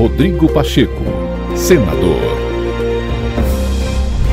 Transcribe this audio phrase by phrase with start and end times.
[0.00, 1.04] Rodrigo Pacheco,
[1.54, 2.22] senador.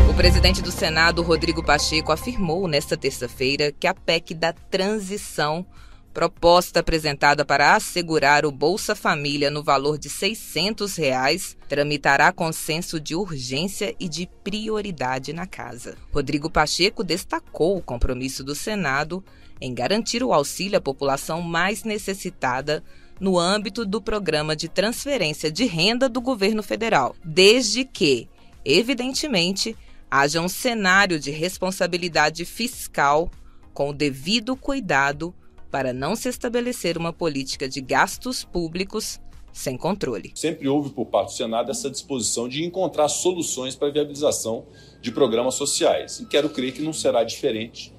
[0.10, 5.66] O presidente do Senado, Rodrigo Pacheco, afirmou nesta terça-feira que a PEC da transição
[6.14, 13.14] proposta apresentada para assegurar o Bolsa Família no valor de 600 reais, tramitará consenso de
[13.14, 15.98] urgência e de prioridade na casa.
[16.14, 19.22] Rodrigo Pacheco destacou o compromisso do Senado
[19.60, 22.82] em garantir o auxílio à população mais necessitada
[23.20, 28.28] no âmbito do programa de transferência de renda do governo federal, desde que,
[28.64, 29.76] evidentemente,
[30.10, 33.30] haja um cenário de responsabilidade fiscal
[33.74, 35.34] com o devido cuidado
[35.70, 39.20] para não se estabelecer uma política de gastos públicos
[39.52, 40.32] sem controle.
[40.36, 44.66] Sempre houve por parte do Senado essa disposição de encontrar soluções para a viabilização
[45.02, 46.20] de programas sociais.
[46.20, 47.92] E quero crer que não será diferente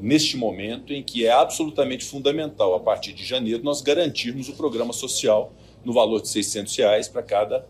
[0.00, 4.92] neste momento em que é absolutamente fundamental, a partir de janeiro, nós garantirmos o programa
[4.92, 5.52] social
[5.84, 7.66] no valor de 600 reais para cada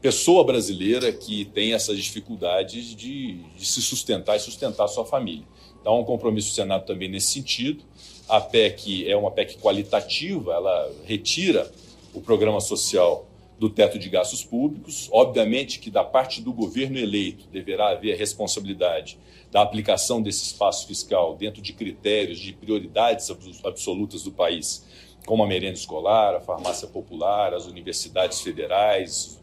[0.00, 5.44] pessoa brasileira que tem essas dificuldades de, de se sustentar e sustentar a sua família.
[5.80, 7.84] Então, um compromisso do Senado também nesse sentido.
[8.28, 11.70] A PEC é uma PEC qualitativa, ela retira
[12.12, 13.26] o programa social
[13.58, 15.08] do teto de gastos públicos.
[15.12, 19.18] Obviamente que da parte do governo eleito deverá haver a responsabilidade
[19.50, 23.30] da aplicação desse espaço fiscal dentro de critérios de prioridades
[23.64, 24.86] absolutas do país,
[25.26, 29.40] como a merenda escolar, a farmácia popular, as universidades federais,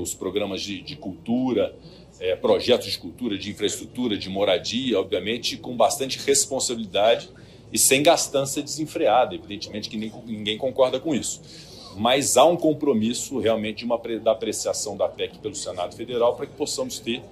[0.00, 1.74] os programas de, de cultura,
[2.20, 7.28] é, projetos de cultura, de infraestrutura, de moradia, obviamente com bastante responsabilidade
[7.72, 9.34] e sem gastança desenfreada.
[9.34, 11.40] Evidentemente que ninguém concorda com isso.
[11.98, 16.52] Mas há um compromisso realmente uma, da apreciação da PEC pelo Senado Federal para que
[16.52, 17.22] possamos ter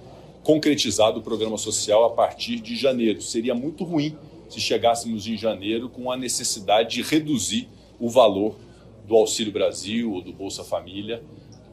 [0.43, 3.21] concretizado o programa social a partir de janeiro.
[3.21, 4.15] Seria muito ruim
[4.49, 7.67] se chegássemos em janeiro com a necessidade de reduzir
[7.99, 8.55] o valor
[9.07, 11.23] do Auxílio Brasil ou do Bolsa Família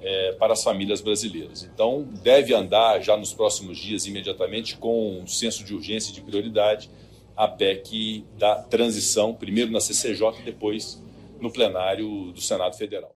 [0.01, 1.65] é, para as famílias brasileiras.
[1.65, 6.21] Então, deve andar já nos próximos dias, imediatamente, com um senso de urgência e de
[6.21, 6.89] prioridade,
[7.37, 11.03] a PEC da transição, primeiro na CCJ e depois
[11.45, 13.15] no plenário do Senado Federal.